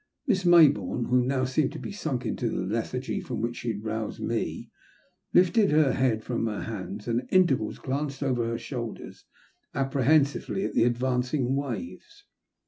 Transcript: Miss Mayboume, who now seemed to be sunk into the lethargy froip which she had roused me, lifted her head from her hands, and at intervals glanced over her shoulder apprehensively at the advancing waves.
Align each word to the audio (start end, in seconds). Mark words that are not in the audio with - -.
Miss 0.25 0.45
Mayboume, 0.45 1.09
who 1.11 1.23
now 1.23 1.45
seemed 1.45 1.71
to 1.73 1.77
be 1.77 1.91
sunk 1.91 2.25
into 2.25 2.49
the 2.49 2.65
lethargy 2.65 3.21
froip 3.21 3.37
which 3.37 3.57
she 3.57 3.67
had 3.73 3.83
roused 3.83 4.19
me, 4.19 4.71
lifted 5.31 5.69
her 5.69 5.93
head 5.93 6.23
from 6.23 6.47
her 6.47 6.61
hands, 6.63 7.07
and 7.07 7.21
at 7.21 7.31
intervals 7.31 7.77
glanced 7.77 8.23
over 8.23 8.43
her 8.47 8.57
shoulder 8.57 9.11
apprehensively 9.75 10.65
at 10.65 10.73
the 10.73 10.85
advancing 10.85 11.55
waves. 11.55 12.25